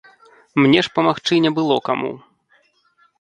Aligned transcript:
Мне 0.65 0.79
ж 0.87 0.91
памагчы 0.95 1.37
не 1.43 1.51
было 1.57 1.77
каму. 1.91 2.09